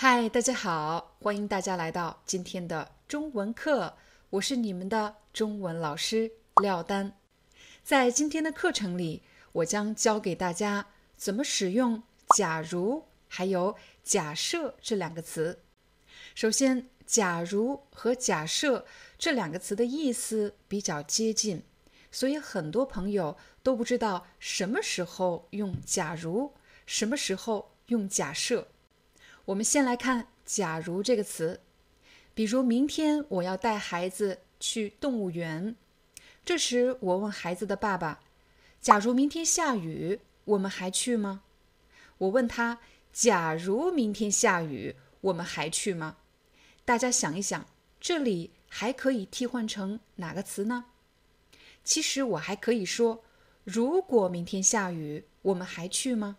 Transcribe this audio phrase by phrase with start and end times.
[0.00, 3.96] 嗨，大家好，欢迎大家来到今天的中文课，
[4.30, 6.30] 我是你们的中文老师
[6.62, 7.18] 廖丹。
[7.82, 12.00] 在今天的课程里，我将教给大家怎么使用
[12.36, 15.64] “假如”还有“假设”这两个词。
[16.32, 18.86] 首先，“假如”和“假设”
[19.18, 21.64] 这两个词的意思比较接近，
[22.12, 26.54] 所以很多朋友都不知道什么时候用“假如”，
[26.86, 28.68] 什么时候用“假设”。
[29.48, 31.60] 我们先来看“假如”这个词，
[32.34, 35.74] 比如明天我要带孩子去动物园，
[36.44, 38.20] 这时我问孩子的爸爸
[38.78, 41.44] ：“假如明天下雨，我们还去吗？”
[42.18, 46.18] 我问他：“假如明天下雨，我们还去吗？”
[46.84, 47.66] 大家想一想，
[47.98, 50.84] 这里还可以替换成哪个词呢？
[51.82, 53.24] 其实我还可以说
[53.64, 56.36] ：“如果明天下雨，我们还去吗？”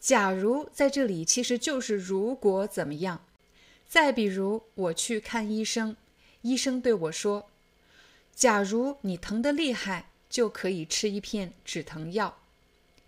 [0.00, 3.22] 假如在这里其实就是如果怎么样？
[3.86, 5.94] 再比如我去看医生，
[6.40, 7.50] 医生对我说
[8.34, 12.38] ：“假如你疼得厉害，就可以吃一片止疼药。”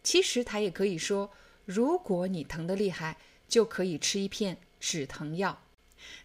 [0.05, 1.31] 其实他也可以说
[1.65, 3.17] ：“如果你疼得厉害，
[3.49, 5.63] 就可以吃一片止疼药。”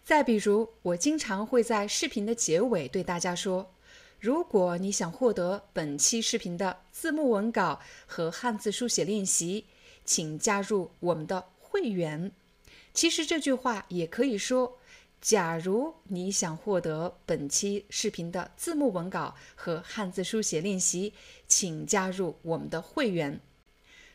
[0.04, 3.72] 再比如我经常会在视频的结尾对大家说
[4.20, 9.64] ：“如果你想获得本期视频的字幕文稿和汉字书写练习。”
[10.08, 12.32] 请加入我们的会员。
[12.96, 14.80] 其实这句话也可以说：
[15.22, 21.14] 假如你想获得本期视频的字幕文稿和汉字书写练习，
[21.48, 23.40] 请加入我们的会员。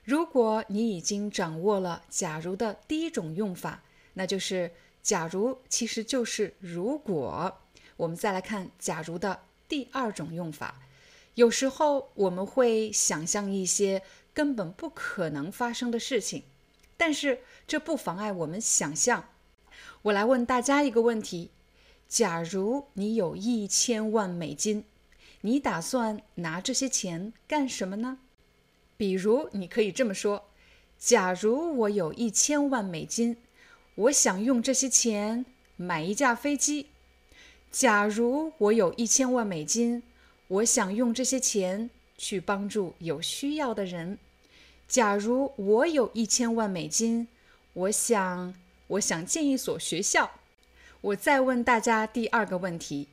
[0.02, 7.60] 如果你已经掌握了“假如”的第一种用法，那就是“假如”其实就是“如果”。
[7.98, 10.80] 我们再来看“假如”的第二种用法。
[11.34, 14.02] 有时候我们会想象一些。
[14.34, 16.44] 根本不可能发生的事情，
[16.96, 19.28] 但是这不妨碍我们想象。
[20.00, 21.50] 我来问大家一个问题：
[22.08, 24.86] 假如你有一千万美金，
[25.42, 28.20] 你打算拿这些钱干什么呢？
[28.96, 30.48] 比如，你可以这么说：
[30.98, 33.36] 假如我有一千万美金，
[33.96, 35.44] 我想用这些钱
[35.76, 36.86] 买一架飞机。
[37.70, 40.02] 假如我有一千万美金，
[40.52, 41.90] 我想用这些钱。
[42.18, 44.16] 去帮助有需要的人。
[44.86, 47.26] 假如我有一千万美金，
[47.72, 48.54] 我想，
[48.86, 50.30] 我想建一所学校。
[51.00, 53.08] 我再问大家第二个问题：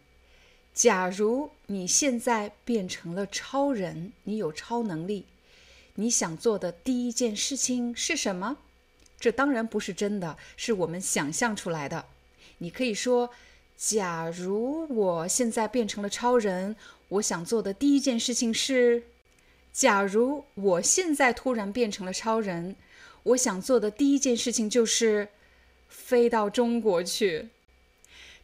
[0.76, 5.26] 假如你现在变成了超人，你有超能力，
[5.96, 8.58] 你想做的第一件事情是什么？
[9.20, 12.06] 这当然不是真的，是我们想象出来的。
[12.60, 13.32] 你可以说：
[13.76, 16.76] 假如我现在变成了超人。
[17.10, 19.04] 我想做的第一件事情是，
[19.74, 22.76] 假如我现在突然变成了超人，
[23.24, 25.30] 我想做的第一件事情就是
[25.88, 27.50] 飞到中国去。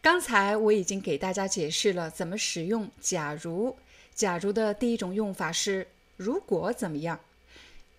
[0.01, 3.75] 刚才我已经给大家解释了怎么使用“假如”。
[4.15, 5.87] 假如的第一种用法是
[6.17, 7.19] “如果怎么样”，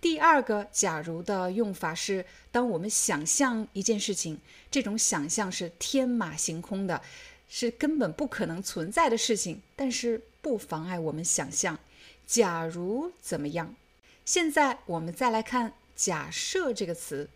[0.01, 4.39] 第二个“假如”的用法是当我们想象一件事情，
[4.69, 7.01] 这种想象是天马行空的。
[7.49, 11.77] 是根本不可能存在的事情，但是不妨碍我们想象。
[12.25, 13.75] 假如怎么样？
[14.23, 17.29] 现在我们再来看“假设”这个词。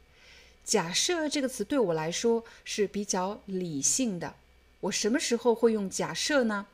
[0.64, 4.36] 假设这个词对我来说是比较理性的。
[4.80, 6.68] 我什么时候会用假设呢？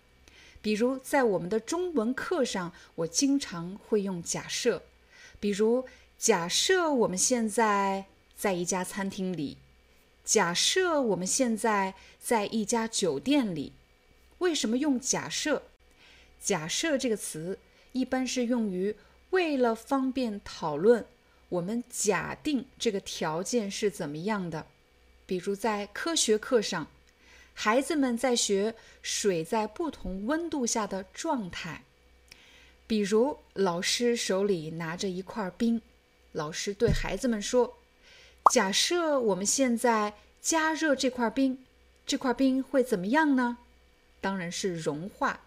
[0.61, 4.83] 比如在我们的中文课上，我经常会用假设。
[5.39, 5.87] 比如，
[6.19, 8.05] 假设我们现在
[8.37, 9.57] 在一家餐厅里。
[10.23, 13.73] 假设我们现在在一家酒店里，
[14.37, 15.63] 为什么用假设？
[16.41, 17.59] 假设这个词
[17.91, 18.95] 一般是用于
[19.31, 21.05] 为了方便讨论，
[21.49, 24.65] 我们假定这个条件是怎么样的。
[25.25, 26.87] 比如在科学课上，
[27.53, 31.83] 孩子们在学水在不同温度下的状态。
[32.85, 35.81] 比如老师手里拿着一块冰，
[36.31, 37.77] 老师对孩子们说。
[38.53, 41.65] 假设我们现在加热这块冰，
[42.05, 43.57] 这块冰会怎么样呢？
[44.21, 45.41] 当然是融化。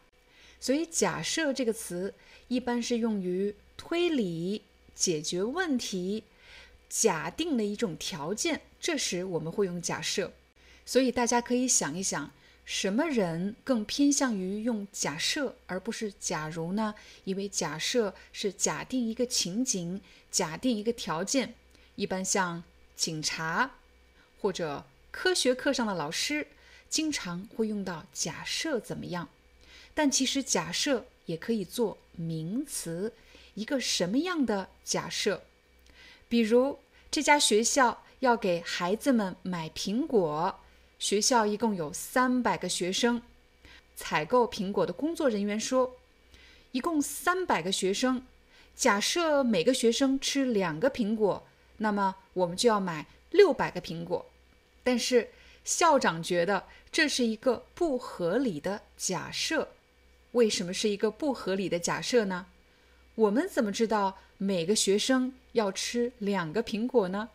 [0.60, 2.12] 所以，假设这个词
[2.48, 4.62] 一般是用于推理、
[4.94, 6.24] 解决问题、
[6.88, 8.60] 假定的一种条件。
[8.78, 10.32] 这时我们会用假设。
[10.84, 12.30] 所以大家可以想一想，
[12.64, 16.94] 什么人更偏向于用假设而不是假如呢？
[17.24, 21.54] 因为假设是假定一个情景、假定一个条件，
[21.94, 22.62] 一般像
[22.96, 23.76] 警察
[24.40, 26.46] 或者科学课上的老师
[26.88, 29.28] 经常会用到假设怎么样。
[30.02, 33.12] 但其实假设也可以做名词，
[33.52, 35.42] 一个什么样的假设？
[36.26, 36.78] 比如
[37.10, 40.58] 这家学校要给孩子们买苹果，
[40.98, 43.20] 学校一共有三百个学生。
[43.94, 45.94] 采购苹果的工作人员说，
[46.72, 48.22] 一共三百个学生，
[48.74, 51.46] 假设每个学生吃两个苹果，
[51.76, 54.24] 那么我们就要买六百个苹果。
[54.82, 55.28] 但是
[55.62, 59.68] 校长觉得这是一个不合理的假设。
[60.32, 62.46] 为什么是一个不合理的假设呢？
[63.16, 67.28] 我们怎么知道每个学生要吃两个苹果呢？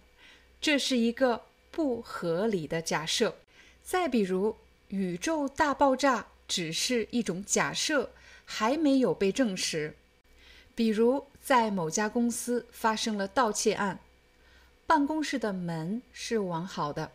[0.61, 3.35] 这是一个不合理的假设。
[3.83, 4.55] 再比如，
[4.87, 8.11] 宇宙大爆炸只是一种假设，
[8.45, 9.95] 还没有被证实。
[10.73, 13.99] 比如，在某家公司发生了盗窃案，
[14.87, 17.11] 办公室的门是完好的，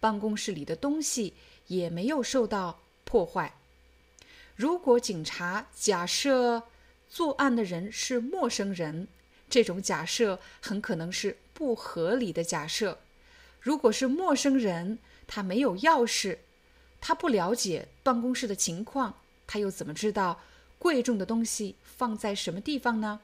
[0.00, 1.34] 办公室里的东西
[1.68, 3.54] 也没有受到破坏。
[4.58, 6.64] 如果警察假设
[7.08, 9.06] 作案的人是陌生人，
[9.48, 12.98] 这种假设很可能是不合理的假设。
[13.60, 16.38] 如果是陌生人，他没有钥匙，
[17.00, 20.40] 他不了解办公室的情况，他又怎么知道
[20.80, 23.20] 贵重的东西放在什么地方呢？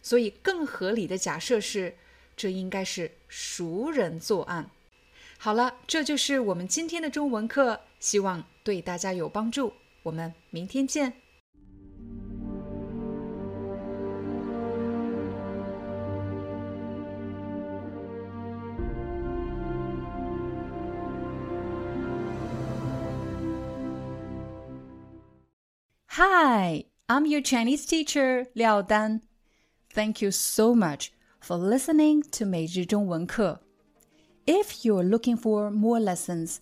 [0.00, 1.96] 所以，更合理的假设是，
[2.36, 4.70] 这应该是熟人作案。
[5.36, 9.72] 好了，这就是我们今天的中文课，希望对大家有帮助。
[10.05, 11.13] 我们明天见。
[26.15, 29.21] Hi, I'm your Chinese teacher Liao Dan.
[29.93, 33.59] Thank you so much for listening to 每日中文课.
[34.45, 36.57] If you're looking for more lessons,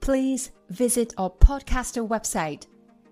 [0.00, 2.62] please visit our podcaster website